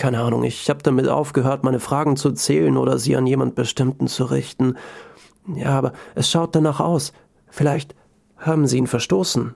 Keine 0.01 0.21
Ahnung, 0.21 0.45
ich 0.45 0.71
habe 0.71 0.83
damit 0.83 1.09
aufgehört, 1.09 1.63
meine 1.63 1.79
Fragen 1.79 2.17
zu 2.17 2.33
zählen 2.33 2.79
oder 2.79 2.99
sie 2.99 3.17
an 3.17 3.27
jemand 3.27 3.55
Bestimmten 3.55 4.07
zu 4.07 4.25
richten. 4.25 4.79
Ja, 5.55 5.77
aber 5.77 5.93
es 6.15 6.31
schaut 6.31 6.55
danach 6.55 6.81
aus. 6.81 7.13
Vielleicht 7.51 7.95
haben 8.39 8.67
sie 8.67 8.79
ihn 8.79 8.87
verstoßen. 8.87 9.53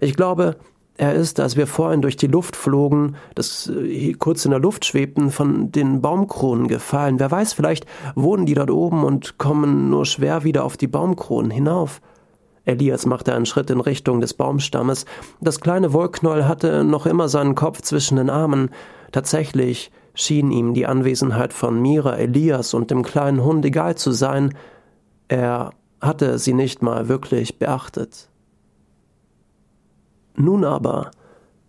Ich 0.00 0.16
glaube, 0.16 0.56
er 0.96 1.12
ist, 1.12 1.38
als 1.38 1.54
wir 1.58 1.66
vorhin 1.66 2.00
durch 2.00 2.16
die 2.16 2.28
Luft 2.28 2.56
flogen, 2.56 3.16
das 3.34 3.66
äh, 3.68 4.14
kurz 4.14 4.46
in 4.46 4.52
der 4.52 4.60
Luft 4.60 4.86
schwebten, 4.86 5.30
von 5.30 5.70
den 5.70 6.00
Baumkronen 6.00 6.66
gefallen. 6.66 7.20
Wer 7.20 7.30
weiß, 7.30 7.52
vielleicht 7.52 7.84
wohnen 8.14 8.46
die 8.46 8.54
dort 8.54 8.70
oben 8.70 9.04
und 9.04 9.36
kommen 9.36 9.90
nur 9.90 10.06
schwer 10.06 10.44
wieder 10.44 10.64
auf 10.64 10.78
die 10.78 10.88
Baumkronen 10.88 11.50
hinauf. 11.50 12.00
Elias 12.64 13.04
machte 13.04 13.34
einen 13.34 13.44
Schritt 13.44 13.68
in 13.68 13.80
Richtung 13.80 14.22
des 14.22 14.32
Baumstammes. 14.32 15.04
Das 15.42 15.60
kleine 15.60 15.92
Wollknäuel 15.92 16.48
hatte 16.48 16.84
noch 16.84 17.04
immer 17.04 17.28
seinen 17.28 17.54
Kopf 17.54 17.82
zwischen 17.82 18.16
den 18.16 18.30
Armen. 18.30 18.70
Tatsächlich 19.12 19.90
schien 20.14 20.50
ihm 20.50 20.74
die 20.74 20.86
Anwesenheit 20.86 21.52
von 21.52 21.80
Mira, 21.80 22.16
Elias 22.16 22.74
und 22.74 22.90
dem 22.90 23.02
kleinen 23.02 23.44
Hund 23.44 23.64
egal 23.64 23.96
zu 23.96 24.12
sein, 24.12 24.54
er 25.28 25.70
hatte 26.00 26.38
sie 26.38 26.52
nicht 26.52 26.82
mal 26.82 27.08
wirklich 27.08 27.58
beachtet. 27.58 28.28
Nun 30.34 30.64
aber 30.64 31.10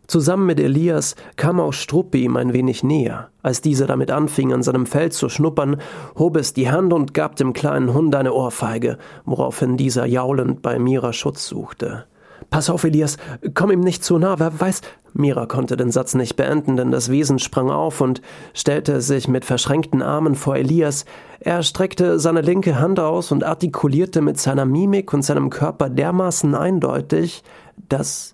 Zusammen 0.08 0.46
mit 0.46 0.60
Elias 0.60 1.16
kam 1.38 1.62
auch 1.62 1.72
Struppi 1.72 2.24
ihm 2.24 2.36
ein 2.36 2.52
wenig 2.52 2.84
näher. 2.84 3.30
Als 3.42 3.62
dieser 3.62 3.88
damit 3.88 4.12
anfing, 4.12 4.54
an 4.54 4.62
seinem 4.62 4.86
Fell 4.86 5.12
zu 5.12 5.30
schnuppern, 5.30 5.78
hob 6.18 6.36
es 6.36 6.54
die 6.54 6.70
Hand 6.70 6.92
und 6.92 7.14
gab 7.14 7.38
dem 7.38 7.54
kleinen 7.54 7.94
Hund 7.94 8.14
eine 8.14 8.34
Ohrfeige, 8.34 8.98
woraufhin 9.24 9.78
dieser 9.78 10.06
jaulend 10.06 10.62
bei 10.62 10.78
Mira 10.78 11.14
Schutz 11.14 11.48
suchte. 11.48 12.06
Pass 12.50 12.70
auf, 12.70 12.84
Elias, 12.84 13.18
komm 13.54 13.72
ihm 13.72 13.80
nicht 13.80 14.04
zu 14.04 14.18
nah, 14.20 14.40
wer 14.40 14.60
weiß. 14.60 14.82
Mira 15.14 15.46
konnte 15.46 15.78
den 15.78 15.92
Satz 15.92 16.16
nicht 16.16 16.36
beenden, 16.36 16.76
denn 16.76 16.92
das 16.92 17.10
Wesen 17.10 17.38
sprang 17.40 17.70
auf 17.70 18.02
und 18.02 18.22
stellte 18.54 19.02
sich 19.02 19.28
mit 19.28 19.46
verschränkten 19.46 20.02
Armen 20.02 20.36
vor 20.36 20.56
Elias. 20.56 21.06
Er 21.40 21.62
streckte 21.62 22.20
seine 22.20 22.42
linke 22.42 22.80
Hand 22.80 23.00
aus 23.00 23.32
und 23.32 23.44
artikulierte 23.44 24.22
mit 24.22 24.40
seiner 24.40 24.66
Mimik 24.66 25.14
und 25.14 25.22
seinem 25.22 25.50
Körper 25.50 25.90
dermaßen 25.90 26.56
eindeutig, 26.56 27.44
dass 27.90 28.34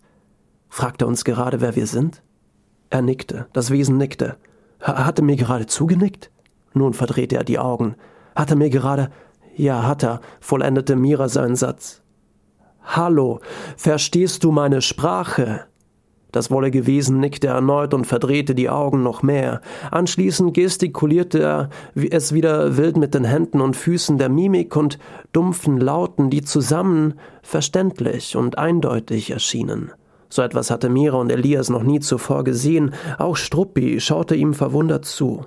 Fragt 0.69 1.01
er 1.01 1.07
uns 1.07 1.25
gerade, 1.25 1.62
wer 1.62 1.75
wir 1.75 1.88
sind? 1.88 2.21
Er 2.91 3.01
nickte, 3.01 3.48
das 3.53 3.71
Wesen 3.71 3.98
nickte. 3.98 4.38
Hat 4.79 5.19
er 5.19 5.25
mir 5.25 5.36
gerade 5.36 5.65
zugenickt? 5.65 6.31
Nun 6.74 6.93
verdrehte 6.93 7.36
er 7.36 7.43
die 7.43 7.59
Augen. 7.59 7.95
Hat 8.36 8.51
er 8.51 8.55
mir 8.55 8.69
gerade. 8.69 9.09
Ja, 9.55 9.83
hat 9.83 10.03
er, 10.03 10.21
vollendete 10.39 10.95
Mira 10.95 11.27
seinen 11.27 11.55
Satz. 11.55 12.01
Hallo, 12.83 13.41
verstehst 13.75 14.43
du 14.43 14.51
meine 14.51 14.81
Sprache? 14.81 15.65
Das 16.31 16.51
wollige 16.51 16.86
Wesen 16.86 17.19
nickte 17.19 17.48
erneut 17.48 17.93
und 17.93 18.05
verdrehte 18.05 18.53
die 18.53 18.69
Augen 18.69 19.01
noch 19.01 19.24
mehr. 19.24 19.62
Anschließend 19.89 20.53
gestikulierte 20.53 21.39
er 21.39 21.69
es 21.95 22.33
wieder 22.33 22.77
wild 22.77 22.98
mit 22.98 23.15
den 23.15 23.24
Händen 23.24 23.62
und 23.62 23.75
Füßen 23.75 24.17
der 24.17 24.29
Mimik 24.29 24.75
und 24.75 25.00
dumpfen 25.33 25.77
Lauten, 25.77 26.29
die 26.29 26.43
zusammen 26.43 27.15
verständlich 27.41 28.36
und 28.36 28.57
eindeutig 28.57 29.31
erschienen. 29.31 29.91
So 30.29 30.43
etwas 30.43 30.69
hatte 30.69 30.89
Mira 30.89 31.17
und 31.17 31.31
Elias 31.31 31.69
noch 31.69 31.81
nie 31.81 32.00
zuvor 32.00 32.43
gesehen, 32.43 32.93
auch 33.17 33.36
Struppi 33.36 34.00
schaute 34.00 34.36
ihm 34.36 34.53
verwundert 34.53 35.05
zu. 35.05 35.45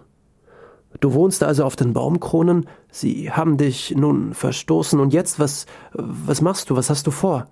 Du 1.00 1.14
wohnst 1.14 1.42
also 1.44 1.64
auf 1.64 1.76
den 1.76 1.92
Baumkronen? 1.92 2.66
Sie 2.90 3.30
haben 3.30 3.56
dich 3.56 3.94
nun 3.96 4.34
verstoßen 4.34 4.98
und 5.00 5.12
jetzt 5.12 5.38
was 5.38 5.66
was 5.92 6.40
machst 6.40 6.68
du? 6.68 6.76
Was 6.76 6.90
hast 6.90 7.06
du 7.06 7.12
vor? 7.12 7.46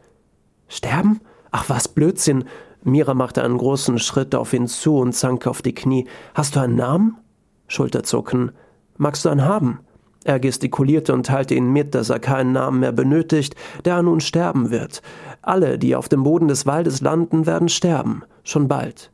Sterben? 0.68 1.20
Ach 1.50 1.68
was 1.68 1.88
Blödsinn. 1.88 2.44
Mira 2.82 3.14
machte 3.14 3.42
einen 3.42 3.58
großen 3.58 3.98
Schritt 3.98 4.34
auf 4.34 4.52
ihn 4.52 4.66
zu 4.66 4.96
und 4.96 5.14
sank 5.14 5.46
auf 5.46 5.62
die 5.62 5.74
Knie. 5.74 6.06
Hast 6.34 6.56
du 6.56 6.60
einen 6.60 6.76
Namen? 6.76 7.18
Schulterzucken. 7.66 8.52
Magst 8.96 9.24
du 9.24 9.28
einen 9.28 9.44
haben? 9.44 9.80
Er 10.24 10.38
gestikulierte 10.38 11.14
und 11.14 11.26
teilte 11.26 11.54
ihnen 11.54 11.72
mit, 11.72 11.94
dass 11.94 12.10
er 12.10 12.18
keinen 12.18 12.52
Namen 12.52 12.80
mehr 12.80 12.92
benötigt, 12.92 13.54
da 13.84 13.96
er 13.96 14.02
nun 14.02 14.20
sterben 14.20 14.70
wird. 14.70 15.00
Alle, 15.40 15.78
die 15.78 15.96
auf 15.96 16.08
dem 16.08 16.24
Boden 16.24 16.48
des 16.48 16.66
Waldes 16.66 17.00
landen, 17.00 17.46
werden 17.46 17.68
sterben, 17.70 18.22
schon 18.44 18.68
bald. 18.68 19.10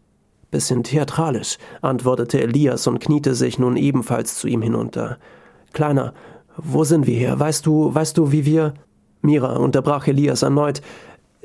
Bisschen 0.50 0.82
theatralisch, 0.82 1.58
antwortete 1.80 2.40
Elias 2.40 2.86
und 2.86 2.98
kniete 2.98 3.34
sich 3.34 3.58
nun 3.58 3.76
ebenfalls 3.76 4.36
zu 4.36 4.48
ihm 4.48 4.62
hinunter. 4.62 5.18
Kleiner, 5.72 6.12
wo 6.56 6.84
sind 6.84 7.06
wir 7.06 7.16
hier? 7.16 7.38
Weißt 7.38 7.66
du, 7.66 7.94
weißt 7.94 8.16
du, 8.18 8.32
wie 8.32 8.44
wir. 8.44 8.74
Mira 9.22 9.56
unterbrach 9.56 10.06
Elias 10.06 10.42
erneut. 10.42 10.82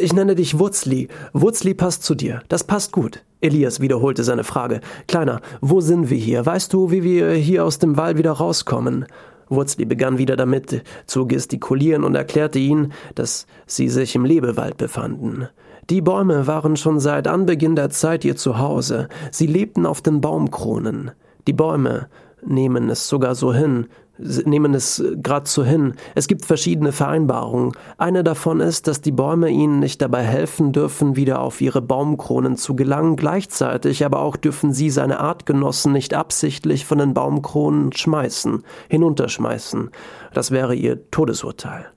Ich 0.02 0.14
nenne 0.14 0.34
dich 0.34 0.58
Wurzli. 0.58 1.10
Wurzli 1.32 1.76
passt 1.76 2.04
zu 2.04 2.16
dir. 2.16 2.42
Das 2.50 2.64
passt 2.64 2.92
gut. 2.92 3.24
Elias 3.40 3.82
wiederholte 3.82 4.24
seine 4.24 4.44
Frage. 4.44 4.82
Kleiner, 5.08 5.42
wo 5.62 5.80
sind 5.80 6.10
wir 6.10 6.18
hier? 6.18 6.44
Weißt 6.44 6.74
du, 6.74 6.90
wie 6.90 7.04
wir 7.04 7.34
hier 7.34 7.64
aus 7.64 7.78
dem 7.78 7.98
Wald 7.98 8.18
wieder 8.18 8.32
rauskommen? 8.32 9.06
Wurzli 9.50 9.86
begann 9.86 10.18
wieder 10.18 10.36
damit 10.36 10.82
zu 11.06 11.28
gestikulieren 11.28 12.04
und 12.04 12.16
erklärte 12.16 12.58
ihnen, 12.58 12.94
dass 13.14 13.46
sie 13.68 13.90
sich 13.90 14.16
im 14.16 14.26
Lebewald 14.26 14.78
befanden. 14.78 15.50
Die 15.92 16.02
Bäume 16.02 16.48
waren 16.48 16.78
schon 16.78 17.00
seit 17.00 17.28
Anbeginn 17.28 17.76
der 17.76 17.92
Zeit 17.92 18.26
ihr 18.26 18.36
Zuhause. 18.36 19.08
Sie 19.30 19.46
lebten 19.46 19.86
auf 19.86 20.02
den 20.02 20.20
Baumkronen. 20.20 21.12
Die 21.46 21.54
Bäume 21.54 22.08
nehmen 22.44 22.90
es 22.90 23.08
sogar 23.08 23.36
so 23.36 23.54
hin, 23.54 23.88
nehmen 24.18 24.74
es 24.74 25.04
grad 25.24 25.48
so 25.48 25.64
hin. 25.64 25.94
Es 26.16 26.28
gibt 26.28 26.46
verschiedene 26.46 26.92
Vereinbarungen. 26.92 27.74
Eine 27.98 28.24
davon 28.24 28.60
ist, 28.60 28.88
dass 28.88 29.02
die 29.02 29.12
Bäume 29.12 29.50
ihnen 29.50 29.80
nicht 29.80 30.02
dabei 30.02 30.24
helfen 30.24 30.72
dürfen, 30.72 31.16
wieder 31.16 31.42
auf 31.42 31.62
ihre 31.62 31.82
Baumkronen 31.82 32.58
zu 32.58 32.76
gelangen. 32.76 33.16
Gleichzeitig 33.16 34.06
aber 34.06 34.22
auch 34.22 34.38
dürfen 34.38 34.74
sie 34.74 34.90
seine 34.90 35.20
Artgenossen 35.20 35.92
nicht 35.94 36.14
absichtlich 36.14 36.86
von 36.86 37.00
den 37.00 37.14
Baumkronen 37.14 37.94
schmeißen, 37.94 38.64
hinunterschmeißen. 38.90 39.90
Das 40.34 40.52
wäre 40.52 40.76
ihr 40.76 41.10
Todesurteil. 41.12 41.88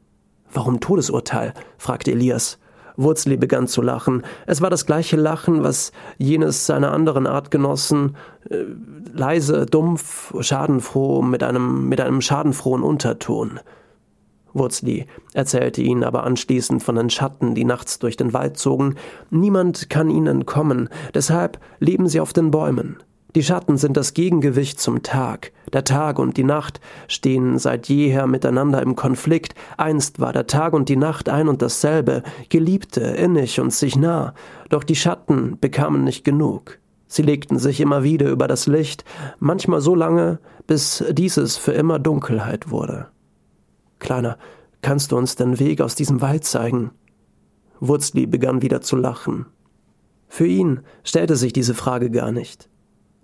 Warum 0.52 0.80
Todesurteil? 0.80 1.52
fragte 1.78 2.12
Elias. 2.12 2.58
Wurzli 2.96 3.36
begann 3.36 3.66
zu 3.66 3.82
lachen. 3.82 4.22
Es 4.46 4.60
war 4.60 4.70
das 4.70 4.86
gleiche 4.86 5.16
Lachen, 5.16 5.62
was 5.62 5.92
jenes 6.18 6.66
seiner 6.66 6.92
anderen 6.92 7.26
Artgenossen 7.26 8.16
äh, 8.48 8.64
leise, 9.12 9.66
dumpf, 9.66 10.34
schadenfroh, 10.40 11.22
mit 11.22 11.42
einem, 11.42 11.88
mit 11.88 12.00
einem 12.00 12.20
schadenfrohen 12.20 12.82
Unterton. 12.82 13.60
Wurzli 14.52 15.06
erzählte 15.32 15.82
ihnen 15.82 16.04
aber 16.04 16.24
anschließend 16.24 16.82
von 16.82 16.94
den 16.94 17.10
Schatten, 17.10 17.54
die 17.54 17.64
nachts 17.64 17.98
durch 17.98 18.16
den 18.16 18.32
Wald 18.32 18.56
zogen. 18.56 18.94
Niemand 19.30 19.90
kann 19.90 20.10
ihnen 20.10 20.28
entkommen, 20.28 20.88
deshalb 21.12 21.58
leben 21.80 22.08
sie 22.08 22.20
auf 22.20 22.32
den 22.32 22.50
Bäumen. 22.50 22.98
Die 23.35 23.43
Schatten 23.43 23.76
sind 23.76 23.97
das 23.97 24.14
Gegengewicht 24.14 24.79
zum 24.79 25.03
Tag. 25.03 25.53
Der 25.73 25.83
Tag 25.83 26.21
und 26.21 26.37
die 26.37 26.45
Nacht 26.45 26.81
stehen 27.09 27.59
seit 27.59 27.88
jeher 27.88 28.29
miteinander 28.29 28.81
im 28.81 28.95
Konflikt. 28.95 29.57
Einst 29.76 30.21
war 30.21 30.33
der 30.33 30.47
Tag 30.47 30.73
und 30.73 30.88
die 30.88 30.97
Nacht 30.97 31.29
ein 31.29 31.49
und 31.49 31.61
dasselbe, 31.61 32.23
Geliebte, 32.49 33.00
innig 33.00 33.59
und 33.59 33.73
sich 33.73 33.97
nah. 33.97 34.35
Doch 34.69 34.85
die 34.85 34.95
Schatten 34.95 35.59
bekamen 35.61 36.05
nicht 36.05 36.23
genug. 36.25 36.79
Sie 37.09 37.23
legten 37.23 37.59
sich 37.59 37.81
immer 37.81 38.05
wieder 38.05 38.31
über 38.31 38.47
das 38.47 38.69
Licht, 38.69 39.05
manchmal 39.41 39.81
so 39.81 39.97
lange, 39.97 40.38
bis 40.69 41.05
dieses 41.11 41.57
für 41.57 41.73
immer 41.73 41.99
Dunkelheit 41.99 42.71
wurde. 42.71 43.09
Kleiner, 43.99 44.38
kannst 44.81 45.11
du 45.11 45.17
uns 45.17 45.35
den 45.35 45.59
Weg 45.59 45.81
aus 45.81 45.97
diesem 45.97 46.21
Wald 46.21 46.45
zeigen? 46.45 46.93
Wurzli 47.81 48.26
begann 48.26 48.62
wieder 48.62 48.81
zu 48.81 48.95
lachen. 48.97 49.47
Für 50.29 50.47
ihn 50.47 50.81
stellte 51.03 51.35
sich 51.37 51.53
diese 51.53 51.75
Frage 51.75 52.11
gar 52.11 52.31
nicht. 52.31 52.69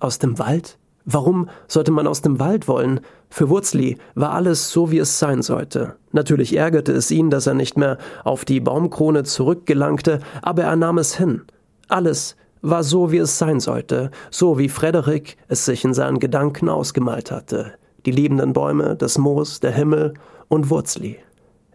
Aus 0.01 0.19
dem 0.19 0.39
Wald? 0.39 0.79
Warum 1.05 1.49
sollte 1.69 1.93
man 1.93 2.07
aus 2.07 2.23
dem 2.23 2.41
Wald 2.41 2.69
wollen? 2.69 3.01
Für 3.29 3.49
Wurzli 3.49 3.99
war 4.15 4.33
alles 4.33 4.71
so, 4.71 4.91
wie 4.91 4.99
es 4.99 5.19
sein 5.19 5.43
sollte. 5.43 5.97
Natürlich 6.13 6.57
ärgerte 6.57 6.93
es 6.93 7.11
ihn, 7.11 7.31
dass 7.31 7.47
er 7.47 7.55
nicht 7.55 7.77
mehr 7.77 7.99
auf 8.25 8.45
die 8.45 8.61
Baumkrone 8.61 9.25
zurückgelangte, 9.25 10.21
aber 10.43 10.65
er 10.65 10.77
nahm 10.77 10.99
es 10.99 11.17
hin. 11.17 11.43
Alles 11.89 12.37
war 12.63 12.83
so, 12.83 13.13
wie 13.13 13.19
es 13.19 13.39
sein 13.39 13.61
sollte, 13.61 14.11
so 14.31 14.59
wie 14.59 14.69
Frederik 14.69 15.37
es 15.49 15.65
sich 15.65 15.85
in 15.85 15.95
seinen 15.95 16.19
Gedanken 16.19 16.69
ausgemalt 16.69 17.31
hatte. 17.31 17.75
Die 18.07 18.11
lebenden 18.11 18.53
Bäume, 18.53 18.97
das 18.97 19.19
Moos, 19.19 19.61
der 19.61 19.73
Himmel 19.73 20.15
und 20.49 20.71
Wurzli. 20.71 21.19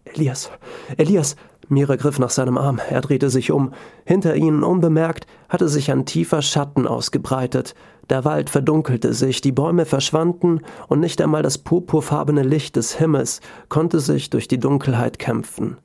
Elias, 0.06 0.52
Elias, 0.98 1.36
Mira 1.68 1.96
griff 1.96 2.20
nach 2.20 2.30
seinem 2.30 2.58
Arm, 2.58 2.80
er 2.90 3.02
drehte 3.02 3.30
sich 3.30 3.52
um. 3.52 3.74
Hinter 4.06 4.36
ihnen, 4.36 4.64
unbemerkt, 4.64 5.26
hatte 5.50 5.68
sich 5.68 5.92
ein 5.92 6.06
tiefer 6.06 6.44
Schatten 6.44 6.86
ausgebreitet. 6.88 7.74
Der 8.10 8.24
Wald 8.24 8.50
verdunkelte 8.50 9.14
sich, 9.14 9.42
die 9.42 9.52
Bäume 9.52 9.86
verschwanden, 9.86 10.62
und 10.88 11.00
nicht 11.00 11.22
einmal 11.22 11.42
das 11.42 11.58
purpurfarbene 11.58 12.44
Licht 12.44 12.76
des 12.76 12.98
Himmels 12.98 13.42
konnte 13.70 14.00
sich 14.00 14.30
durch 14.30 14.48
die 14.48 14.60
Dunkelheit 14.60 15.18
kämpfen. 15.18 15.78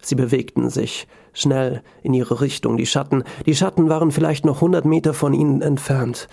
Sie 0.00 0.14
bewegten 0.14 0.70
sich 0.70 1.08
schnell 1.32 1.82
in 2.02 2.14
ihre 2.14 2.40
Richtung, 2.40 2.76
die 2.76 2.86
Schatten. 2.86 3.24
Die 3.46 3.56
Schatten 3.56 3.88
waren 3.88 4.12
vielleicht 4.12 4.44
noch 4.44 4.60
hundert 4.60 4.84
Meter 4.84 5.14
von 5.14 5.32
ihnen 5.32 5.62
entfernt. 5.62 6.28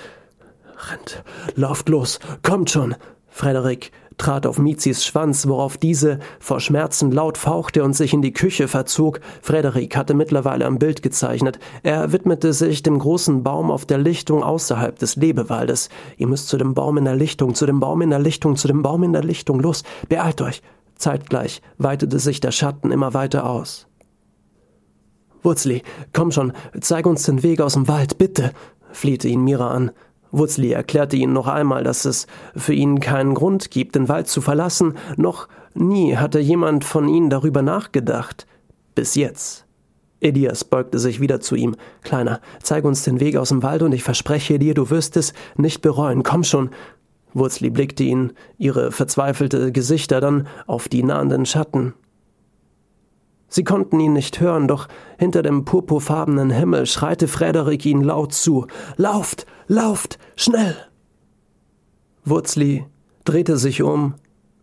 Rennt, 0.89 1.24
lauft 1.55 1.89
los, 1.89 2.19
kommt 2.43 2.69
schon! 2.69 2.95
Frederik 3.27 3.91
trat 4.22 4.46
auf 4.46 4.60
Mizis 4.60 5.04
Schwanz, 5.04 5.48
worauf 5.48 5.78
diese 5.78 6.20
vor 6.40 6.60
Schmerzen 6.60 7.12
laut 7.12 7.40
fauchte 7.40 7.84
und 7.84 7.94
sich 7.94 8.13
in 8.13 8.22
die 8.22 8.34
Küche 8.34 8.68
verzog. 8.68 9.20
Frederik 9.42 9.98
hatte 9.98 10.13
mittlerweile 10.13 10.68
am 10.68 10.78
Bild 10.78 11.01
gezeichnet. 11.01 11.58
Er 11.82 12.12
widmete 12.12 12.54
sich 12.54 12.84
dem 12.84 13.00
großen 13.00 13.42
Baum 13.42 13.72
auf 13.72 13.88
der 13.88 13.98
Lichtung 13.98 14.44
außerhalb 14.44 15.00
des 15.00 15.16
Lebewaldes. 15.16 15.90
Ihr 16.18 16.28
müsst 16.28 16.50
zu 16.50 16.58
dem 16.58 16.75
Baum 16.75 17.00
in 17.00 17.06
der 17.06 17.16
Lichtung, 17.16 17.56
zu 17.56 17.66
dem 17.66 17.80
Baum 17.80 18.04
in 18.04 18.12
der 18.12 18.20
Lichtung, 18.20 18.58
zu 18.58 18.68
dem 18.68 18.84
Baum 18.84 19.01
in 19.01 19.13
der 19.13 19.24
Lichtung. 19.24 19.60
Los, 19.60 19.84
beeilt 20.08 20.40
euch! 20.42 20.62
Zeitgleich 20.98 21.63
weitete 21.80 22.20
sich 22.20 22.42
der 22.42 22.51
Schatten 22.51 22.92
immer 22.92 23.16
weiter 23.16 23.50
aus. 23.50 23.88
Wurzli, 25.42 25.82
komm 26.13 26.32
schon, 26.32 26.54
zeig 26.80 27.08
uns 27.08 27.24
den 27.24 27.42
Weg 27.42 27.60
aus 27.60 27.74
dem 27.74 27.88
Wald, 27.88 28.20
bitte, 28.20 28.51
flehte 28.92 29.28
ihn 29.28 29.44
Mira 29.44 29.72
an. 29.72 29.90
Wurzli 30.31 30.71
erklärte 30.71 31.17
ihnen 31.17 31.33
noch 31.33 31.47
einmal, 31.47 31.83
dass 31.83 32.05
es 32.05 32.27
für 32.55 32.73
ihn 32.73 33.00
keinen 33.00 33.33
Grund 33.33 33.71
gibt, 33.71 33.95
den 33.95 34.09
Wald 34.09 34.27
zu 34.27 34.41
verlassen, 34.41 34.95
noch 35.17 35.47
nie 35.73 36.17
hatte 36.17 36.39
jemand 36.39 36.85
von 36.85 37.07
ihnen 37.07 37.29
darüber 37.29 37.61
nachgedacht. 37.61 38.47
Bis 38.95 39.15
jetzt. 39.15 39.65
Elias 40.19 40.63
beugte 40.63 41.00
sich 41.00 41.19
wieder 41.19 41.39
zu 41.41 41.55
ihm. 41.55 41.75
Kleiner, 42.03 42.41
zeig 42.61 42.85
uns 42.85 43.03
den 43.03 43.19
Weg 43.19 43.38
aus 43.38 43.50
dem 43.50 43.63
Wald 43.63 43.81
und 43.81 43.91
ich 43.91 44.03
verspreche 44.03 44.59
dir, 44.59 44.73
du 44.73 44.89
wirst 44.89 45.17
es 45.17 45.33
nicht 45.57 45.81
bereuen. 45.81 46.23
Komm 46.23 46.43
schon. 46.43 46.69
Wurzli 47.33 47.69
blickte 47.69 48.03
ihn, 48.03 48.33
ihre 48.57 48.91
verzweifelte 48.91 49.71
Gesichter 49.71 50.21
dann 50.21 50.47
auf 50.67 50.89
die 50.89 51.03
nahenden 51.03 51.45
Schatten. 51.45 51.93
Sie 53.53 53.65
konnten 53.65 54.00
ihn 54.00 54.13
nicht 54.13 54.39
hören, 54.39 54.70
doch 54.70 54.88
hinter 55.20 55.43
dem 55.43 55.65
purpurfarbenen 55.65 56.51
Himmel 56.51 56.86
schreite 56.86 57.27
Frederik 57.27 57.86
ihn 57.86 58.01
laut 58.01 58.34
zu. 58.34 58.65
Lauft, 58.96 59.46
lauft, 59.67 60.17
schnell! 60.38 60.77
Wurzli 62.24 62.86
drehte 63.25 63.58
sich 63.58 63.84
um 63.84 64.15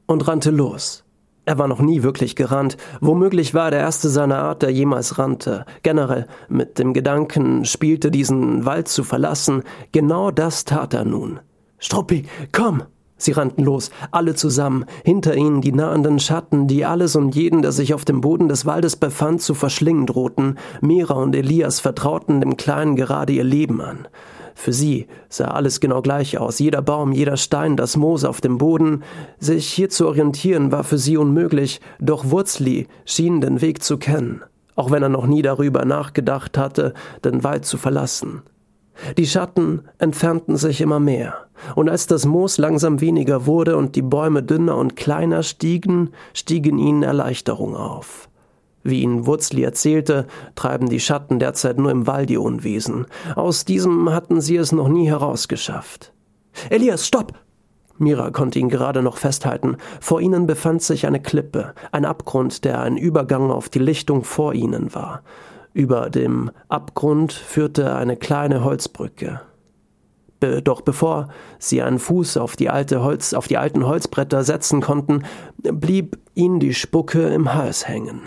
und 0.06 0.26
rannte 0.26 0.50
los. 0.50 1.04
Er 1.44 1.58
war 1.58 1.68
noch 1.68 1.80
nie 1.80 2.02
wirklich 2.02 2.34
gerannt. 2.34 2.78
Womöglich 3.02 3.52
war 3.52 3.66
er 3.66 3.70
der 3.72 3.80
erste 3.80 4.08
seiner 4.08 4.38
Art, 4.38 4.62
der 4.62 4.70
jemals 4.70 5.18
rannte. 5.18 5.66
Generell 5.82 6.26
mit 6.48 6.78
dem 6.78 6.94
Gedanken 6.94 7.66
spielte, 7.66 8.10
diesen 8.10 8.64
Wald 8.64 8.88
zu 8.88 9.04
verlassen. 9.04 9.64
Genau 9.92 10.30
das 10.30 10.64
tat 10.64 10.94
er 10.94 11.04
nun. 11.04 11.40
Struppi, 11.78 12.26
komm! 12.52 12.84
Sie 13.18 13.32
rannten 13.32 13.64
los, 13.64 13.90
alle 14.12 14.34
zusammen, 14.34 14.84
hinter 15.04 15.36
ihnen 15.36 15.60
die 15.60 15.72
nahenden 15.72 16.20
Schatten, 16.20 16.68
die 16.68 16.84
alles 16.84 17.16
und 17.16 17.34
jeden, 17.34 17.62
der 17.62 17.72
sich 17.72 17.92
auf 17.92 18.04
dem 18.04 18.20
Boden 18.20 18.48
des 18.48 18.64
Waldes 18.64 18.96
befand, 18.96 19.42
zu 19.42 19.54
verschlingen 19.54 20.06
drohten. 20.06 20.56
Mira 20.80 21.14
und 21.14 21.34
Elias 21.34 21.80
vertrauten 21.80 22.40
dem 22.40 22.56
Kleinen 22.56 22.94
gerade 22.94 23.32
ihr 23.32 23.44
Leben 23.44 23.80
an. 23.80 24.06
Für 24.54 24.72
sie 24.72 25.06
sah 25.28 25.48
alles 25.48 25.78
genau 25.78 26.02
gleich 26.02 26.38
aus, 26.38 26.58
jeder 26.58 26.82
Baum, 26.82 27.12
jeder 27.12 27.36
Stein, 27.36 27.76
das 27.76 27.96
Moos 27.96 28.24
auf 28.24 28.40
dem 28.40 28.58
Boden. 28.58 29.04
Sich 29.38 29.68
hier 29.68 29.88
zu 29.88 30.06
orientieren 30.08 30.72
war 30.72 30.82
für 30.82 30.98
sie 30.98 31.16
unmöglich, 31.16 31.80
doch 32.00 32.30
Wurzli 32.30 32.88
schien 33.04 33.40
den 33.40 33.60
Weg 33.60 33.82
zu 33.84 33.98
kennen, 33.98 34.42
auch 34.74 34.90
wenn 34.90 35.02
er 35.02 35.08
noch 35.08 35.26
nie 35.26 35.42
darüber 35.42 35.84
nachgedacht 35.84 36.58
hatte, 36.58 36.94
den 37.24 37.44
Wald 37.44 37.66
zu 37.66 37.78
verlassen. 37.78 38.42
Die 39.16 39.26
Schatten 39.26 39.82
entfernten 39.98 40.56
sich 40.56 40.80
immer 40.80 40.98
mehr, 40.98 41.46
und 41.74 41.88
als 41.88 42.06
das 42.06 42.26
Moos 42.26 42.58
langsam 42.58 43.00
weniger 43.00 43.46
wurde 43.46 43.76
und 43.76 43.96
die 43.96 44.02
Bäume 44.02 44.42
dünner 44.42 44.76
und 44.76 44.96
kleiner 44.96 45.42
stiegen, 45.42 46.10
stiegen 46.34 46.78
ihnen 46.78 47.02
Erleichterung 47.02 47.76
auf. 47.76 48.28
Wie 48.82 49.02
ihnen 49.02 49.26
Wurzli 49.26 49.62
erzählte, 49.62 50.26
treiben 50.54 50.88
die 50.88 51.00
Schatten 51.00 51.38
derzeit 51.38 51.78
nur 51.78 51.90
im 51.90 52.06
Wald 52.06 52.30
ihr 52.30 52.40
Unwesen. 52.40 53.06
Aus 53.34 53.64
diesem 53.64 54.10
hatten 54.12 54.40
sie 54.40 54.56
es 54.56 54.72
noch 54.72 54.88
nie 54.88 55.08
herausgeschafft. 55.08 56.12
Elias, 56.70 57.06
stopp! 57.06 57.34
Mira 57.98 58.30
konnte 58.30 58.60
ihn 58.60 58.68
gerade 58.68 59.02
noch 59.02 59.16
festhalten. 59.16 59.76
Vor 60.00 60.20
ihnen 60.20 60.46
befand 60.46 60.82
sich 60.82 61.06
eine 61.06 61.20
Klippe, 61.20 61.74
ein 61.90 62.04
Abgrund, 62.04 62.64
der 62.64 62.80
ein 62.80 62.96
Übergang 62.96 63.50
auf 63.50 63.68
die 63.68 63.80
Lichtung 63.80 64.22
vor 64.22 64.54
ihnen 64.54 64.94
war. 64.94 65.22
Über 65.74 66.08
dem 66.08 66.50
Abgrund 66.68 67.32
führte 67.32 67.94
eine 67.94 68.16
kleine 68.16 68.64
Holzbrücke. 68.64 69.40
Be 70.40 70.62
doch 70.62 70.82
bevor 70.82 71.28
sie 71.58 71.82
einen 71.82 71.98
Fuß 71.98 72.36
auf 72.36 72.56
die, 72.56 72.70
alte 72.70 73.02
Holz, 73.02 73.34
auf 73.34 73.48
die 73.48 73.58
alten 73.58 73.86
Holzbretter 73.86 74.44
setzen 74.44 74.80
konnten, 74.80 75.24
blieb 75.56 76.18
ihnen 76.34 76.60
die 76.60 76.74
Spucke 76.74 77.28
im 77.28 77.54
Hals 77.54 77.88
hängen. 77.88 78.20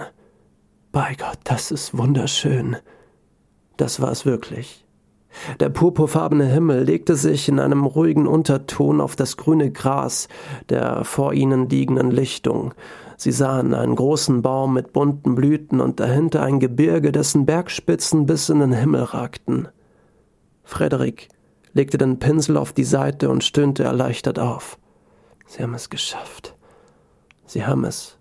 Bei 0.92 1.16
Gott, 1.18 1.40
das 1.46 1.72
ist 1.72 1.98
wunderschön. 1.98 2.76
Das 3.78 4.02
war 4.02 4.12
es 4.12 4.26
wirklich. 4.26 4.86
Der 5.62 5.70
purpurfarbene 5.70 6.46
Himmel 6.46 6.84
legte 6.84 7.16
sich 7.16 7.48
in 7.48 7.60
einem 7.60 7.86
ruhigen 7.86 8.28
Unterton 8.28 9.00
auf 9.00 9.16
das 9.16 9.38
grüne 9.38 9.72
Gras 9.72 10.28
der 10.68 11.06
vor 11.06 11.34
ihnen 11.34 11.70
liegenden 11.70 12.12
Lichtung, 12.12 12.74
Sie 13.22 13.32
sahen 13.32 13.76
einen 13.76 13.96
großen 13.96 14.42
Baum 14.42 14.74
mit 14.74 14.94
bunten 14.94 15.36
Blüten 15.36 15.80
und 15.80 16.00
dahinter 16.00 16.42
ein 16.42 16.60
Gebirge, 16.60 17.12
dessen 17.12 17.46
Bergspitzen 17.46 18.26
bis 18.26 18.50
in 18.50 18.62
den 18.62 18.74
Himmel 18.74 19.04
ragten. 19.04 19.68
Frederik 20.64 21.28
legte 21.74 21.98
den 21.98 22.20
Pinsel 22.20 22.58
auf 22.58 22.74
die 22.74 22.84
Seite 22.84 23.30
und 23.30 23.44
stöhnte 23.44 23.84
erleichtert 23.84 24.40
auf. 24.40 24.78
Sie 25.48 25.64
haben 25.64 25.74
es 25.74 25.90
geschafft. 25.90 26.56
Sie 27.46 27.66
haben 27.66 27.84
es 27.86 28.18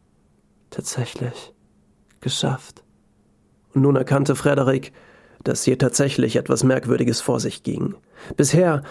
tatsächlich 0.71 1.53
geschafft. 2.21 2.83
Und 3.75 3.83
nun 3.83 3.97
erkannte 3.97 4.35
Frederik, 4.35 4.93
dass 5.45 5.65
hier 5.65 5.79
tatsächlich 5.79 6.37
etwas 6.37 6.65
Merkwürdiges 6.65 7.21
vor 7.21 7.41
sich 7.41 7.63
ging. 7.63 7.95
Bisher, 8.37 8.83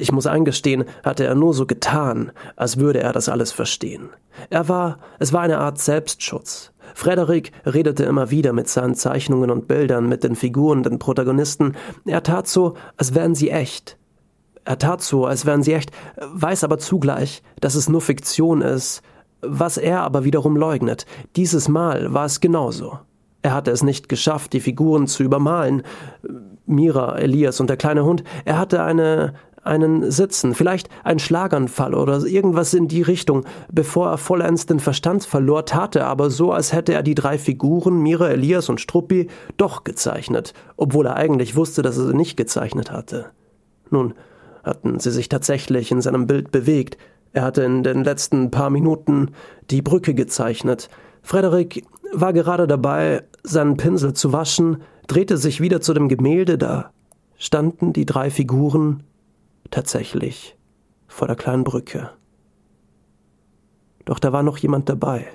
ich 0.00 0.10
muss 0.10 0.26
eingestehen, 0.26 0.84
hatte 1.04 1.24
er 1.24 1.34
nur 1.34 1.54
so 1.54 1.66
getan, 1.66 2.32
als 2.56 2.78
würde 2.78 3.00
er 3.00 3.12
das 3.12 3.28
alles 3.28 3.52
verstehen. 3.52 4.10
Er 4.50 4.68
war, 4.68 4.98
es 5.18 5.32
war 5.32 5.42
eine 5.42 5.58
Art 5.58 5.78
Selbstschutz. 5.78 6.72
Frederik 6.94 7.52
redete 7.64 8.04
immer 8.04 8.30
wieder 8.30 8.52
mit 8.52 8.68
seinen 8.68 8.94
Zeichnungen 8.94 9.50
und 9.50 9.68
Bildern, 9.68 10.08
mit 10.08 10.24
den 10.24 10.34
Figuren, 10.34 10.82
den 10.82 10.98
Protagonisten. 10.98 11.76
Er 12.04 12.22
tat 12.22 12.48
so, 12.48 12.76
als 12.96 13.14
wären 13.14 13.34
sie 13.34 13.50
echt. 13.50 13.96
Er 14.64 14.78
tat 14.78 15.02
so, 15.02 15.26
als 15.26 15.44
wären 15.44 15.62
sie 15.62 15.72
echt, 15.72 15.90
weiß 16.20 16.64
aber 16.64 16.78
zugleich, 16.78 17.42
dass 17.60 17.74
es 17.74 17.88
nur 17.88 18.00
Fiktion 18.00 18.62
ist, 18.62 19.02
was 19.40 19.76
er 19.76 20.02
aber 20.02 20.24
wiederum 20.24 20.56
leugnet. 20.56 21.04
Dieses 21.34 21.68
Mal 21.68 22.14
war 22.14 22.26
es 22.26 22.40
genauso. 22.40 22.98
Er 23.42 23.54
hatte 23.54 23.72
es 23.72 23.82
nicht 23.82 24.08
geschafft, 24.08 24.52
die 24.52 24.60
Figuren 24.60 25.08
zu 25.08 25.24
übermalen. 25.24 25.82
Mira, 26.64 27.18
Elias 27.18 27.58
und 27.58 27.68
der 27.68 27.76
kleine 27.76 28.04
Hund. 28.04 28.22
Er 28.44 28.56
hatte 28.56 28.84
eine, 28.84 29.34
einen 29.64 30.12
Sitzen, 30.12 30.54
vielleicht 30.54 30.88
ein 31.02 31.18
Schlaganfall 31.18 31.94
oder 31.94 32.24
irgendwas 32.24 32.72
in 32.72 32.86
die 32.86 33.02
Richtung. 33.02 33.44
Bevor 33.72 34.10
er 34.10 34.18
vollends 34.18 34.66
den 34.66 34.78
Verstand 34.78 35.24
verlor, 35.24 35.66
tat 35.66 35.96
er 35.96 36.06
aber 36.06 36.30
so, 36.30 36.52
als 36.52 36.72
hätte 36.72 36.94
er 36.94 37.02
die 37.02 37.16
drei 37.16 37.36
Figuren, 37.36 38.00
Mira, 38.00 38.28
Elias 38.28 38.68
und 38.68 38.80
Struppi, 38.80 39.26
doch 39.56 39.82
gezeichnet, 39.82 40.54
obwohl 40.76 41.06
er 41.06 41.16
eigentlich 41.16 41.56
wusste, 41.56 41.82
dass 41.82 41.98
er 41.98 42.06
sie 42.06 42.16
nicht 42.16 42.36
gezeichnet 42.36 42.92
hatte. 42.92 43.26
Nun, 43.90 44.14
hatten 44.62 44.98
sie 44.98 45.10
sich 45.10 45.28
tatsächlich 45.28 45.90
in 45.90 46.00
seinem 46.00 46.26
Bild 46.26 46.50
bewegt. 46.52 46.96
Er 47.32 47.42
hatte 47.42 47.62
in 47.62 47.82
den 47.82 48.04
letzten 48.04 48.50
paar 48.50 48.70
Minuten 48.70 49.32
die 49.70 49.82
Brücke 49.82 50.14
gezeichnet. 50.14 50.88
Frederik 51.22 51.84
war 52.12 52.32
gerade 52.32 52.66
dabei, 52.66 53.24
seinen 53.42 53.76
Pinsel 53.76 54.12
zu 54.12 54.32
waschen, 54.32 54.82
drehte 55.06 55.36
sich 55.36 55.60
wieder 55.60 55.80
zu 55.80 55.94
dem 55.94 56.08
Gemälde, 56.08 56.58
da 56.58 56.92
standen 57.36 57.92
die 57.92 58.06
drei 58.06 58.30
Figuren 58.30 59.02
tatsächlich 59.70 60.56
vor 61.08 61.26
der 61.26 61.36
kleinen 61.36 61.64
Brücke. 61.64 62.10
Doch 64.04 64.18
da 64.18 64.32
war 64.32 64.42
noch 64.42 64.58
jemand 64.58 64.88
dabei. 64.88 65.26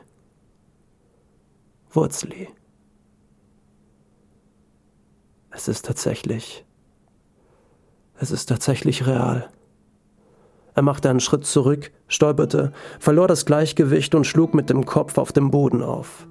Wurzli. 1.90 2.50
Es 5.50 5.68
ist 5.68 5.86
tatsächlich. 5.86 6.67
Es 8.20 8.32
ist 8.32 8.48
tatsächlich 8.48 9.06
real. 9.06 9.50
Er 10.74 10.84
machte 10.84 11.10
einen 11.10 11.20
Schritt 11.20 11.46
zurück, 11.46 11.92
stolperte, 12.08 12.72
verlor 13.00 13.28
das 13.28 13.46
Gleichgewicht 13.46 14.14
und 14.16 14.26
schlug 14.26 14.54
mit 14.54 14.70
dem 14.70 14.86
Kopf 14.86 15.18
auf 15.18 15.32
dem 15.32 15.52
Boden 15.52 15.82
auf. 15.82 16.28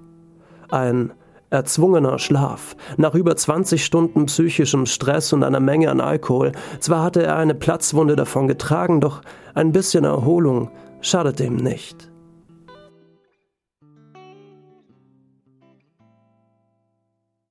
Ein 0.70 1.12
erzwungener 1.50 2.18
Schlaf, 2.18 2.76
nach 2.96 3.14
über 3.14 3.36
20 3.36 3.84
Stunden 3.84 4.26
psychischem 4.26 4.86
Stress 4.86 5.32
und 5.32 5.44
einer 5.44 5.60
Menge 5.60 5.90
an 5.90 6.00
Alkohol. 6.00 6.52
Zwar 6.80 7.02
hatte 7.02 7.22
er 7.22 7.36
eine 7.36 7.54
Platzwunde 7.54 8.16
davon 8.16 8.48
getragen, 8.48 9.00
doch 9.00 9.22
ein 9.54 9.72
bisschen 9.72 10.04
Erholung 10.04 10.70
schadete 11.00 11.44
ihm 11.44 11.56
nicht. 11.56 12.10